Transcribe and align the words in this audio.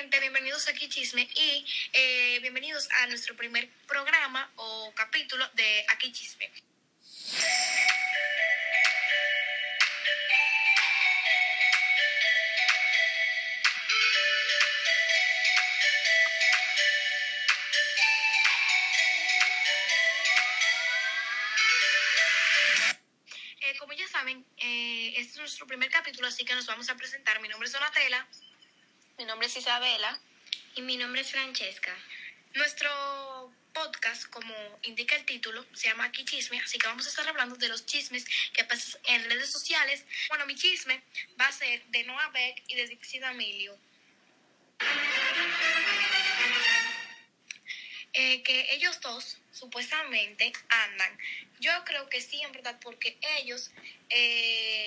gente, 0.00 0.20
bienvenidos 0.20 0.68
aquí 0.68 0.88
Chisme 0.88 1.28
y 1.34 1.66
eh, 1.92 2.38
bienvenidos 2.40 2.88
a 3.00 3.08
nuestro 3.08 3.34
primer 3.34 3.68
programa 3.88 4.48
o 4.54 4.92
capítulo 4.94 5.44
de 5.54 5.84
Aquí 5.88 6.12
Chisme. 6.12 6.48
Eh, 23.60 23.76
como 23.80 23.94
ya 23.94 24.06
saben, 24.06 24.46
eh, 24.58 25.14
este 25.16 25.32
es 25.32 25.38
nuestro 25.38 25.66
primer 25.66 25.90
capítulo, 25.90 26.28
así 26.28 26.44
que 26.44 26.54
nos 26.54 26.66
vamos 26.66 26.88
a 26.88 26.96
presentar. 26.96 27.40
Mi 27.40 27.48
nombre 27.48 27.66
es 27.66 27.72
Donatella. 27.72 28.28
Mi 29.18 29.24
nombre 29.24 29.48
es 29.48 29.56
Isabela. 29.56 30.16
Y 30.76 30.82
mi 30.82 30.96
nombre 30.96 31.22
es 31.22 31.32
Francesca. 31.32 31.92
Nuestro 32.54 33.52
podcast, 33.72 34.26
como 34.26 34.54
indica 34.82 35.16
el 35.16 35.24
título, 35.24 35.66
se 35.72 35.88
llama 35.88 36.04
Aquí 36.04 36.24
Chisme, 36.24 36.60
así 36.60 36.78
que 36.78 36.86
vamos 36.86 37.04
a 37.04 37.08
estar 37.08 37.26
hablando 37.26 37.56
de 37.56 37.68
los 37.68 37.84
chismes 37.84 38.24
que 38.52 38.62
pasan 38.62 39.00
en 39.06 39.24
redes 39.28 39.50
sociales. 39.50 40.04
Bueno, 40.28 40.46
mi 40.46 40.54
chisme 40.54 41.02
va 41.40 41.48
a 41.48 41.52
ser 41.52 41.84
de 41.86 42.04
Noah 42.04 42.28
Beck 42.28 42.62
y 42.68 42.76
de 42.76 42.86
Dixie 42.86 43.18
D'Amelio. 43.18 43.76
Eh, 48.12 48.42
que 48.44 48.72
ellos 48.74 49.00
dos 49.00 49.38
supuestamente 49.50 50.52
andan. 50.68 51.18
Yo 51.58 51.72
creo 51.84 52.08
que 52.08 52.20
sí, 52.20 52.40
en 52.40 52.52
verdad, 52.52 52.78
porque 52.80 53.18
ellos 53.40 53.72
eh, 54.10 54.77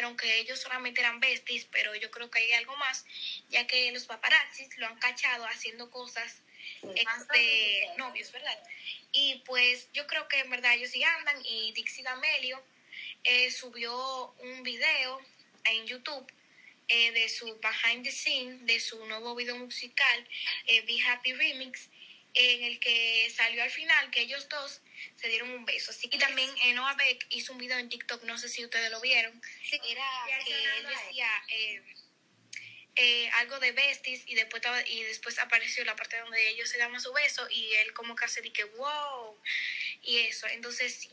dijeron 0.00 0.16
que 0.16 0.38
ellos 0.38 0.58
solamente 0.58 1.02
eran 1.02 1.20
besties, 1.20 1.66
pero 1.70 1.94
yo 1.94 2.10
creo 2.10 2.30
que 2.30 2.38
hay 2.38 2.52
algo 2.52 2.74
más, 2.78 3.04
ya 3.50 3.66
que 3.66 3.92
los 3.92 4.06
paparazzis 4.06 4.78
lo 4.78 4.86
han 4.86 4.98
cachado 4.98 5.44
haciendo 5.44 5.90
cosas 5.90 6.40
este, 6.82 7.86
novios, 7.98 8.32
¿verdad? 8.32 8.58
Y 9.12 9.42
pues 9.44 9.88
yo 9.92 10.06
creo 10.06 10.26
que 10.26 10.38
en 10.38 10.48
verdad 10.48 10.72
ellos 10.72 10.90
sí 10.90 11.04
andan 11.04 11.36
y 11.44 11.72
Dixie 11.72 12.02
D'Amelio 12.02 12.62
eh, 13.24 13.50
subió 13.50 14.32
un 14.38 14.62
video 14.62 15.20
en 15.64 15.86
YouTube 15.86 16.26
eh, 16.88 17.12
de 17.12 17.28
su 17.28 17.44
behind 17.60 18.02
the 18.02 18.10
scene, 18.10 18.60
de 18.62 18.80
su 18.80 19.04
nuevo 19.04 19.34
video 19.34 19.56
musical, 19.56 20.26
eh, 20.66 20.80
Be 20.86 20.98
Happy 21.02 21.34
Remix, 21.34 21.90
en 22.32 22.64
el 22.64 22.80
que 22.80 23.30
salió 23.36 23.62
al 23.62 23.70
final 23.70 24.10
que 24.10 24.22
ellos 24.22 24.48
dos 24.48 24.80
se 25.16 25.28
dieron 25.28 25.50
un 25.50 25.64
beso. 25.64 25.90
Así 25.90 26.08
que 26.08 26.18
también 26.18 26.50
eh, 26.64 26.72
Noah 26.72 26.94
Beck 26.94 27.26
hizo 27.30 27.52
un 27.52 27.58
video 27.58 27.78
en 27.78 27.88
TikTok, 27.88 28.24
no 28.24 28.38
sé 28.38 28.48
si 28.48 28.64
ustedes 28.64 28.90
lo 28.90 29.00
vieron. 29.00 29.40
Era 29.88 30.06
que 30.44 30.52
él 30.52 30.86
decía 30.86 31.28
eh, 31.48 31.82
eh, 32.96 33.30
algo 33.34 33.58
de 33.60 33.72
besties 33.72 34.24
y 34.26 34.34
después, 34.34 34.62
y 34.86 35.02
después 35.04 35.38
apareció 35.38 35.84
la 35.84 35.96
parte 35.96 36.18
donde 36.18 36.48
ellos 36.50 36.68
se 36.68 36.78
daban 36.78 37.00
su 37.00 37.12
beso 37.12 37.48
y 37.50 37.72
él 37.74 37.92
como 37.94 38.14
de 38.14 38.52
que 38.52 38.64
wow 38.64 39.40
y 40.02 40.18
eso. 40.18 40.46
Entonces 40.48 40.94
sí. 40.94 41.10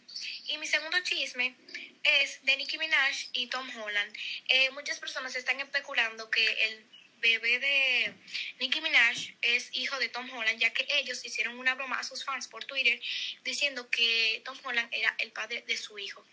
Y 0.48 0.58
mi 0.58 0.68
segundo 0.68 1.00
chisme 1.02 1.56
es 2.04 2.44
de 2.44 2.58
Nicki 2.58 2.78
Minaj 2.78 3.16
y 3.34 3.48
Tom 3.48 3.70
Holland. 3.78 4.16
Eh, 4.50 4.70
muchas 4.72 5.00
personas 5.00 5.36
están 5.36 5.60
especulando 5.60 6.30
que 6.30 6.46
el 6.66 6.86
bebé 7.20 7.60
de 7.60 8.14
Nicki 8.60 8.82
Minaj 8.82 9.18
es 9.42 9.70
hijo 9.74 9.98
de 10.00 10.10
Tom 10.10 10.30
Holland, 10.30 10.60
ya 10.60 10.74
que 10.74 10.88
ellos 10.90 11.24
hicieron 11.26 11.58
una 11.58 11.76
broma 11.76 12.00
a 12.00 12.04
sus 12.04 12.24
fans 12.24 12.48
por 12.48 12.66
Twitter 12.66 13.00
diciendo 13.44 13.90
que 13.90 14.42
Tom 14.46 14.58
Holland 14.64 14.90
era 14.92 15.16
el 15.20 15.32
padre 15.32 15.64
de 15.68 15.78
su 15.78 15.98
hijo. 16.00 16.26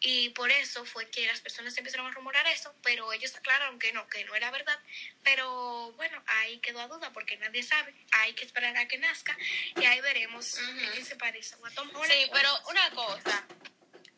Y 0.00 0.30
por 0.30 0.50
eso 0.50 0.84
fue 0.84 1.08
que 1.10 1.26
las 1.26 1.40
personas 1.40 1.76
empezaron 1.78 2.06
a 2.06 2.10
rumorar 2.10 2.46
eso, 2.48 2.74
pero 2.82 3.12
ellos 3.12 3.34
aclararon 3.36 3.78
que 3.78 3.92
no, 3.92 4.08
que 4.08 4.24
no 4.24 4.34
era 4.34 4.50
verdad. 4.50 4.78
Pero 5.22 5.92
bueno, 5.92 6.22
ahí 6.26 6.58
quedó 6.58 6.80
a 6.80 6.88
duda 6.88 7.12
porque 7.12 7.36
nadie 7.36 7.62
sabe. 7.62 7.94
Hay 8.12 8.34
que 8.34 8.44
esperar 8.44 8.76
a 8.76 8.88
que 8.88 8.98
nazca 8.98 9.36
y 9.76 9.84
ahí 9.84 10.00
veremos 10.00 10.58
quién 10.92 11.04
se 11.04 11.16
parece 11.16 11.54
a 11.54 11.70
Tom 11.70 11.88
Holland. 11.94 12.12
Sí, 12.12 12.30
pero 12.32 12.48
una 12.68 12.90
cosa. 12.90 13.46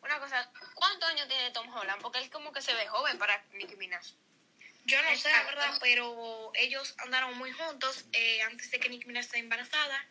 Una 0.01 0.19
cosa. 0.19 0.51
¿Cuántos 0.73 1.09
años 1.09 1.27
tiene 1.27 1.51
Tom 1.51 1.67
Holland? 1.71 2.01
Porque 2.01 2.19
él 2.19 2.29
como 2.29 2.51
que 2.51 2.61
se 2.61 2.73
ve 2.73 2.87
joven 2.87 3.17
para 3.17 3.43
Nicki 3.53 3.75
Minaj. 3.75 4.05
Yo 4.85 5.01
no 5.01 5.17
sé 5.17 5.29
la 5.31 5.43
verdad, 5.43 5.77
pero 5.81 6.51
ellos 6.55 6.93
andaron 6.99 7.37
muy 7.37 7.51
juntos 7.51 8.05
eh, 8.13 8.41
antes 8.43 8.69
de 8.71 8.79
que 8.79 8.87
Nicki 8.89 9.07
Minaj 9.07 9.25
esté 9.25 9.39
embarazada. 9.39 10.05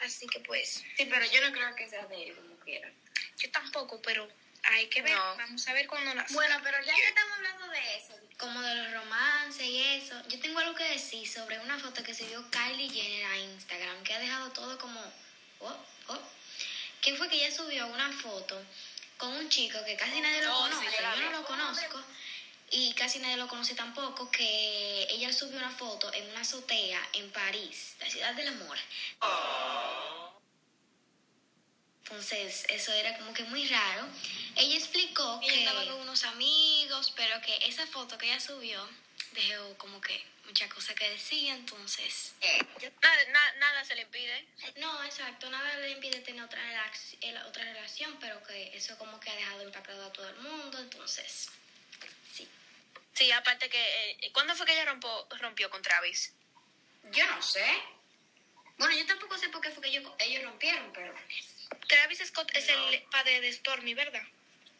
Así 0.00 0.26
que 0.28 0.40
pues, 0.40 0.84
Sí, 0.96 1.06
pero 1.10 1.24
yo 1.26 1.40
no 1.46 1.52
creo 1.52 1.74
que 1.74 1.88
sea 1.88 2.06
de 2.06 2.24
él 2.28 2.36
como 2.36 2.56
quiera. 2.60 2.90
yo 3.38 3.50
tampoco, 3.50 4.00
pero 4.02 4.28
hay 4.62 4.86
que 4.88 5.02
ver. 5.02 5.12
No. 5.16 5.36
Vamos 5.36 5.66
a 5.66 5.72
ver 5.72 5.86
cuando 5.88 6.14
nace. 6.14 6.32
Bueno, 6.34 6.60
pero 6.62 6.78
ya 6.84 6.94
que 6.94 7.04
estamos 7.08 7.32
hablando 7.38 7.68
de 7.68 7.96
eso, 7.96 8.14
como 8.38 8.60
de 8.62 8.74
los 8.76 8.92
romances 8.92 9.66
y 9.66 9.82
eso, 9.96 10.22
yo 10.28 10.38
tengo 10.38 10.58
algo 10.60 10.74
que 10.76 10.84
decir 10.84 11.28
sobre 11.28 11.58
una 11.58 11.78
foto 11.78 12.02
que 12.04 12.14
subió 12.14 12.48
Kylie 12.50 12.88
Jenner 12.90 13.24
a 13.26 13.36
Instagram, 13.38 14.02
que 14.04 14.14
ha 14.14 14.18
dejado 14.20 14.50
todo 14.52 14.78
como... 14.78 15.00
Oh, 15.60 15.76
oh. 16.08 16.18
¿Quién 17.02 17.16
fue 17.16 17.28
que 17.28 17.36
ella 17.36 17.50
subió 17.54 17.86
una 17.88 18.12
foto 18.12 18.62
con 19.16 19.32
un 19.32 19.48
chico 19.48 19.78
que 19.84 19.96
casi 19.96 20.20
nadie 20.20 20.42
lo 20.42 20.56
Oh, 20.56 20.66
sí, 20.68 20.74
conoce? 20.74 20.96
yo 21.02 21.16
no 21.16 21.30
lo 21.32 21.44
conozco. 21.44 22.04
Y 22.72 22.92
casi 22.94 23.18
nadie 23.18 23.36
lo 23.36 23.48
conoce 23.48 23.74
tampoco, 23.74 24.30
que 24.30 25.06
ella 25.10 25.32
subió 25.32 25.58
una 25.58 25.70
foto 25.70 26.12
en 26.14 26.30
una 26.30 26.40
azotea 26.42 27.00
en 27.14 27.30
París, 27.32 27.94
la 27.98 28.08
ciudad 28.08 28.32
del 28.34 28.46
amor. 28.48 28.78
Entonces, 32.04 32.64
eso 32.68 32.92
era 32.92 33.16
como 33.18 33.32
que 33.32 33.44
muy 33.44 33.66
raro. 33.68 34.06
Ella 34.56 34.76
explicó 34.76 35.40
Ella 35.42 35.52
que 35.52 35.58
estaba 35.64 35.84
con 35.84 36.00
unos 36.00 36.24
amigos, 36.24 37.12
pero 37.16 37.40
que 37.40 37.56
esa 37.66 37.86
foto 37.86 38.18
que 38.18 38.26
ella 38.26 38.40
subió 38.40 38.88
dejó 39.32 39.76
como 39.78 40.00
que 40.00 40.24
muchas 40.46 40.72
cosas 40.72 40.96
que 40.96 41.08
decía, 41.10 41.54
entonces... 41.54 42.32
Nada, 43.02 43.24
na- 43.32 43.52
nada 43.58 43.84
se 43.84 43.94
le 43.94 44.02
impide. 44.02 44.46
No, 44.76 45.04
exacto, 45.04 45.48
nada 45.50 45.76
le 45.78 45.90
impide 45.92 46.18
tener 46.20 46.42
otra, 46.42 46.60
relax- 46.60 47.16
eh, 47.20 47.36
otra 47.46 47.62
relación, 47.64 48.16
pero 48.20 48.42
que 48.42 48.76
eso 48.76 48.96
como 48.98 49.20
que 49.20 49.30
ha 49.30 49.36
dejado 49.36 49.62
impactado 49.62 50.04
a 50.04 50.12
todo 50.12 50.28
el 50.28 50.36
mundo, 50.36 50.78
entonces... 50.78 51.48
Sí. 53.24 53.32
Aparte 53.32 53.68
que. 53.68 53.78
eh, 54.22 54.30
¿Cuándo 54.32 54.54
fue 54.56 54.66
que 54.66 54.72
ella 54.72 54.86
rompo- 54.86 55.26
rompió 55.38 55.68
con 55.70 55.82
Travis? 55.82 56.34
Yo 57.12 57.26
no 57.26 57.40
sé. 57.42 57.64
Bueno, 58.78 58.96
yo 58.96 59.04
tampoco 59.06 59.36
sé 59.36 59.48
por 59.50 59.60
qué 59.60 59.70
fue 59.70 59.82
que 59.82 59.90
ellos, 59.90 60.10
ellos 60.18 60.42
rompieron, 60.42 60.90
pero... 60.94 61.14
Travis 61.86 62.18
Scott 62.26 62.50
es 62.54 62.66
el 62.68 63.02
padre 63.10 63.40
de 63.42 63.52
Stormy, 63.52 63.92
¿verdad? 63.92 64.22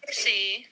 Sí. 0.09 0.67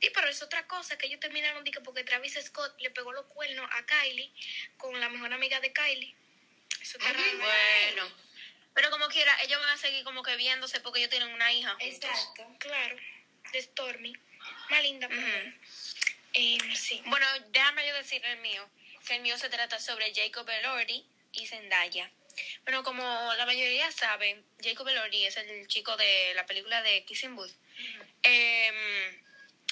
Sí, 0.00 0.10
pero 0.14 0.28
es 0.28 0.42
otra 0.42 0.66
cosa 0.66 0.98
que 0.98 1.06
ellos 1.06 1.18
terminaron 1.18 1.64
que 1.64 1.80
porque 1.80 2.04
Travis 2.04 2.38
Scott 2.44 2.78
le 2.80 2.90
pegó 2.90 3.10
los 3.12 3.24
cuernos 3.26 3.66
a 3.72 3.86
Kylie 3.86 4.30
con 4.76 5.00
la 5.00 5.08
mejor 5.08 5.32
amiga 5.32 5.60
de 5.60 5.72
Kylie. 5.72 6.14
Eso 6.82 6.98
está 6.98 7.08
Ay. 7.08 7.36
Bueno. 7.38 8.12
Pero 8.74 8.90
como 8.90 9.08
quiera, 9.08 9.34
ellos 9.42 9.58
van 9.60 9.70
a 9.70 9.78
seguir 9.78 10.04
como 10.04 10.22
que 10.22 10.36
viéndose 10.36 10.80
porque 10.80 10.98
ellos 10.98 11.10
tienen 11.10 11.28
una 11.32 11.50
hija 11.54 11.70
juntos. 11.70 11.88
Exacto. 12.10 12.56
Claro, 12.58 12.96
de 13.52 13.62
Stormy. 13.62 14.12
Más 14.68 14.82
linda, 14.82 15.08
pero. 15.08 15.52
Eh, 16.34 16.58
sí. 16.74 17.00
Bueno, 17.06 17.26
déjame 17.50 17.86
yo 17.86 17.94
decir 17.94 18.24
el 18.24 18.38
mío. 18.38 18.68
Que 19.06 19.16
el 19.16 19.22
mío 19.22 19.36
se 19.38 19.48
trata 19.48 19.78
sobre 19.78 20.12
Jacob 20.14 20.48
Elordi 20.48 21.04
y 21.32 21.46
Zendaya. 21.46 22.10
Bueno, 22.64 22.82
como 22.82 23.02
la 23.34 23.46
mayoría 23.46 23.90
saben, 23.92 24.44
Jacob 24.62 24.88
Elordi 24.88 25.26
es 25.26 25.36
el 25.36 25.66
chico 25.68 25.96
de 25.96 26.32
la 26.34 26.46
película 26.46 26.82
de 26.82 27.04
Kissing 27.04 27.36
Booth. 27.36 27.52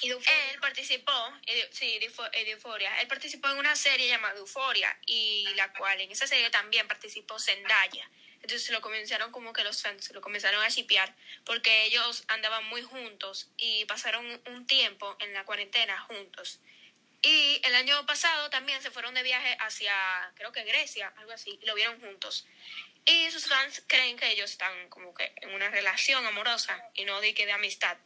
Él 0.09 0.59
participó, 0.59 1.11
eh, 1.45 1.69
sí, 1.71 1.99
de 1.99 2.05
eh. 2.07 3.01
Él 3.01 3.07
participó 3.07 3.49
en 3.49 3.57
una 3.57 3.75
serie 3.75 4.07
llamada 4.07 4.37
Euphoria 4.37 4.97
y 5.05 5.47
la 5.55 5.71
cual 5.73 5.99
en 6.01 6.11
esa 6.11 6.27
serie 6.27 6.49
también 6.49 6.87
participó 6.87 7.39
Zendaya. 7.39 8.09
Entonces 8.41 8.69
lo 8.71 8.81
comenzaron 8.81 9.31
como 9.31 9.53
que 9.53 9.63
los 9.63 9.81
fans 9.81 10.11
lo 10.11 10.19
comenzaron 10.19 10.61
a 10.61 10.67
shipear 10.67 11.15
porque 11.45 11.85
ellos 11.85 12.25
andaban 12.27 12.65
muy 12.65 12.81
juntos 12.81 13.49
y 13.57 13.85
pasaron 13.85 14.25
un 14.47 14.67
tiempo 14.67 15.15
en 15.21 15.33
la 15.33 15.45
cuarentena 15.45 15.99
juntos. 16.01 16.59
Y 17.21 17.61
el 17.63 17.73
año 17.75 18.05
pasado 18.05 18.49
también 18.49 18.81
se 18.81 18.91
fueron 18.91 19.13
de 19.13 19.23
viaje 19.23 19.55
hacia, 19.61 19.95
creo 20.35 20.51
que 20.51 20.65
Grecia, 20.65 21.13
algo 21.15 21.31
así, 21.31 21.57
y 21.61 21.65
lo 21.65 21.73
vieron 21.73 22.01
juntos. 22.01 22.45
Y 23.05 23.31
sus 23.31 23.47
fans 23.47 23.81
creen 23.87 24.17
que 24.17 24.29
ellos 24.29 24.51
están 24.51 24.89
como 24.89 25.13
que 25.13 25.31
en 25.37 25.53
una 25.53 25.69
relación 25.69 26.25
amorosa 26.25 26.77
y 26.95 27.05
no 27.05 27.21
de 27.21 27.33
de 27.33 27.51
amistad. 27.53 27.97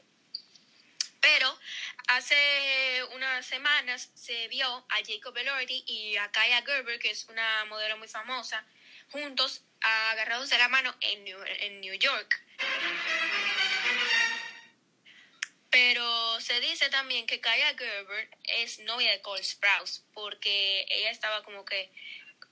Pero 1.27 1.59
hace 2.07 3.03
unas 3.11 3.45
semanas 3.45 4.09
se 4.15 4.47
vio 4.47 4.65
a 4.65 4.95
Jacob 5.05 5.35
Elordi 5.35 5.83
y 5.85 6.15
a 6.15 6.31
Kaya 6.31 6.63
Gerber, 6.65 6.99
que 6.99 7.09
es 7.09 7.25
una 7.25 7.65
modelo 7.65 7.97
muy 7.97 8.07
famosa, 8.07 8.65
juntos 9.11 9.61
agarrados 9.81 10.49
de 10.49 10.57
la 10.57 10.69
mano 10.69 10.95
en 11.01 11.25
New, 11.25 11.37
en 11.43 11.81
New 11.81 11.93
York. 11.95 12.41
Pero 15.69 16.39
se 16.39 16.61
dice 16.61 16.89
también 16.89 17.27
que 17.27 17.41
Kaya 17.41 17.77
Gerber 17.77 18.29
es 18.43 18.79
novia 18.79 19.11
de 19.11 19.21
Cole 19.21 19.43
Sprouse, 19.43 20.05
porque 20.13 20.85
ella 20.89 21.11
estaba 21.11 21.43
como 21.43 21.65
que 21.65 21.91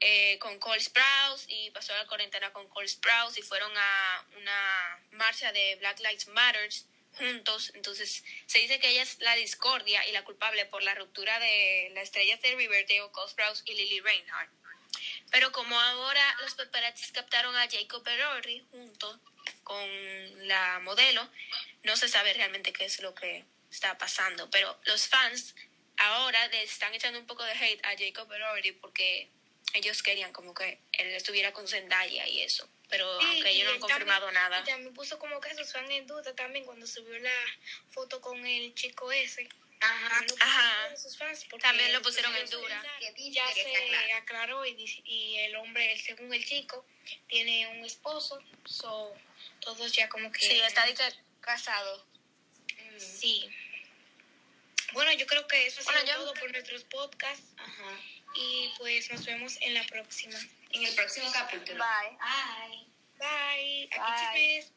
eh, 0.01 0.37
con 0.39 0.59
Cole 0.59 0.81
Sprouse 0.81 1.45
y 1.47 1.71
pasó 1.71 1.95
la 1.95 2.07
cuarentena 2.07 2.51
con 2.51 2.67
Cole 2.67 2.89
Sprouse 2.89 3.37
y 3.37 3.41
fueron 3.41 3.71
a 3.77 4.25
una 4.35 4.99
marcha 5.11 5.53
de 5.53 5.77
Black 5.77 5.99
Lives 6.01 6.27
Matter 6.27 6.69
juntos. 7.17 7.71
Entonces 7.75 8.23
se 8.45 8.59
dice 8.59 8.79
que 8.79 8.89
ella 8.89 9.03
es 9.03 9.19
la 9.19 9.35
discordia 9.35 10.07
y 10.07 10.11
la 10.11 10.23
culpable 10.23 10.65
por 10.65 10.83
la 10.83 10.95
ruptura 10.95 11.39
de 11.39 11.91
la 11.93 12.01
estrella 12.01 12.37
de 12.37 12.55
Riverdale, 12.55 13.11
Cole 13.11 13.29
Sprouse 13.29 13.63
y 13.65 13.73
Lily 13.73 14.01
Reinhardt. 14.01 14.51
Pero 15.31 15.51
como 15.51 15.79
ahora 15.79 16.37
los 16.41 16.53
paparazzis 16.55 17.11
captaron 17.11 17.55
a 17.55 17.67
Jacob 17.69 18.07
Elordi 18.07 18.65
junto 18.71 19.19
con 19.63 20.47
la 20.47 20.79
modelo, 20.79 21.27
no 21.83 21.97
se 21.97 22.07
sabe 22.07 22.33
realmente 22.33 22.71
qué 22.71 22.85
es 22.85 22.99
lo 23.01 23.13
que 23.13 23.43
está 23.69 23.97
pasando. 23.97 24.49
Pero 24.49 24.79
los 24.85 25.07
fans 25.07 25.55
ahora 25.97 26.45
están 26.45 26.93
echando 26.93 27.19
un 27.19 27.27
poco 27.27 27.43
de 27.43 27.51
hate 27.51 27.85
a 27.85 27.97
Jacob 27.97 28.31
Elordi 28.31 28.71
porque 28.73 29.29
ellos 29.73 30.03
querían 30.03 30.31
como 30.31 30.53
que 30.53 30.79
él 30.93 31.07
estuviera 31.07 31.51
con 31.51 31.67
Zendaya 31.67 32.27
y 32.27 32.41
eso. 32.41 32.69
Pero 32.89 33.19
Sí, 33.19 33.25
aunque 33.27 33.49
ellos 33.49 33.65
no 33.67 33.73
han 33.73 33.79
confirmado 33.79 34.25
también- 34.27 34.43
nada. 34.43 34.59
Y 34.59 34.63
también 34.63 34.93
puso 34.93 35.17
como 35.19 35.39
que 35.41 35.55
sus 35.55 35.71
fans 35.71 35.89
en 35.89 36.05
duda 36.07 36.35
también 36.35 36.65
cuando 36.65 36.85
subió 36.87 37.17
la 37.19 37.31
foto 37.89 38.21
con 38.21 38.45
el 38.45 38.73
chico 38.75 39.11
ese. 39.11 39.47
Ajá. 39.81 40.09
También 40.09 40.27
lo 40.29 40.35
pusieron 40.35 40.49
Ajá. 40.49 40.87
en 40.89 40.97
sus 40.97 41.17
fans 41.17 41.45
También 41.61 41.93
lo 41.93 42.01
pusieron 42.01 42.35
en 42.35 42.49
duda. 42.49 42.83
Ya 42.99 43.53
que 43.53 43.63
se 43.63 44.13
aclaró 44.13 44.65
y, 44.65 44.73
dice- 44.73 45.01
y 45.03 45.37
el 45.39 45.55
hombre, 45.57 45.91
el- 45.93 46.01
según 46.01 46.33
el 46.33 46.43
chico, 46.45 46.85
tiene 47.27 47.67
un 47.67 47.83
esposo. 47.85 48.41
So, 48.65 49.13
todos 49.59 49.91
ya 49.91 50.07
como 50.09 50.31
que... 50.31 50.39
Sí, 50.39 50.59
está 50.59 50.85
casado. 51.41 52.05
Sí. 52.97 53.49
Bueno, 54.93 55.11
yo 55.13 55.27
creo 55.27 55.45
que 55.47 55.67
eso 55.67 55.81
ha 55.81 55.83
sido 55.83 55.93
Bueno, 55.93 56.07
yo- 56.07 56.19
todo 56.19 56.33
por 56.35 56.51
nuestros 56.51 56.83
podcasts. 56.85 57.43
Ajá. 57.57 57.99
Y 58.33 58.71
pues 58.77 59.11
nos 59.11 59.25
vemos 59.25 59.57
en 59.61 59.73
la 59.73 59.83
próxima. 59.83 60.37
En 60.71 60.83
el 60.83 60.95
próximo 60.95 61.31
capítulo. 61.31 61.83
Bye. 61.83 62.17
Bye. 62.17 62.85
Bye. 63.19 63.89
Aquí 63.91 64.25
Bye. 64.33 64.74